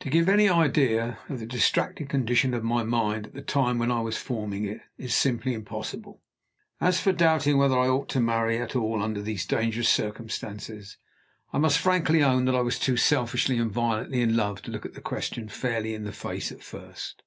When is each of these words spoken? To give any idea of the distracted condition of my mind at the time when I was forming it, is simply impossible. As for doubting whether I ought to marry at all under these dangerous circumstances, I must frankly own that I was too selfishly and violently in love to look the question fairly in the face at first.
To 0.00 0.10
give 0.10 0.28
any 0.28 0.48
idea 0.48 1.20
of 1.28 1.38
the 1.38 1.46
distracted 1.46 2.08
condition 2.08 2.52
of 2.52 2.64
my 2.64 2.82
mind 2.82 3.28
at 3.28 3.32
the 3.34 3.42
time 3.42 3.78
when 3.78 3.92
I 3.92 4.00
was 4.00 4.16
forming 4.16 4.64
it, 4.64 4.80
is 4.98 5.14
simply 5.14 5.54
impossible. 5.54 6.20
As 6.80 6.98
for 6.98 7.12
doubting 7.12 7.58
whether 7.58 7.78
I 7.78 7.86
ought 7.86 8.08
to 8.08 8.20
marry 8.20 8.58
at 8.60 8.74
all 8.74 9.00
under 9.00 9.22
these 9.22 9.46
dangerous 9.46 9.88
circumstances, 9.88 10.98
I 11.52 11.58
must 11.58 11.78
frankly 11.78 12.24
own 12.24 12.44
that 12.46 12.56
I 12.56 12.60
was 12.62 12.76
too 12.76 12.96
selfishly 12.96 13.56
and 13.56 13.70
violently 13.70 14.20
in 14.20 14.34
love 14.36 14.62
to 14.62 14.72
look 14.72 14.92
the 14.92 15.00
question 15.00 15.48
fairly 15.48 15.94
in 15.94 16.02
the 16.02 16.12
face 16.12 16.50
at 16.50 16.64
first. 16.64 17.22